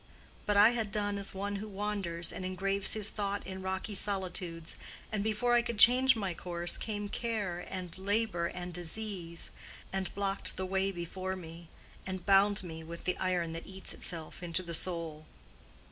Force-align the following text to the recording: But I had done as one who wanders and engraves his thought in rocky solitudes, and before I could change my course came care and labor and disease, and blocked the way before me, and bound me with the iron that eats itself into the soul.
But 0.47 0.57
I 0.57 0.71
had 0.71 0.91
done 0.91 1.19
as 1.19 1.35
one 1.35 1.57
who 1.57 1.67
wanders 1.67 2.33
and 2.33 2.43
engraves 2.43 2.93
his 2.93 3.11
thought 3.11 3.45
in 3.45 3.61
rocky 3.61 3.93
solitudes, 3.93 4.75
and 5.11 5.23
before 5.23 5.53
I 5.53 5.61
could 5.61 5.77
change 5.77 6.15
my 6.15 6.33
course 6.33 6.75
came 6.75 7.07
care 7.07 7.59
and 7.69 7.95
labor 7.99 8.47
and 8.47 8.73
disease, 8.73 9.51
and 9.93 10.11
blocked 10.15 10.57
the 10.57 10.65
way 10.65 10.91
before 10.91 11.35
me, 11.35 11.69
and 12.03 12.25
bound 12.25 12.63
me 12.63 12.83
with 12.83 13.03
the 13.03 13.15
iron 13.19 13.51
that 13.51 13.67
eats 13.67 13.93
itself 13.93 14.41
into 14.41 14.63
the 14.63 14.73
soul. 14.73 15.27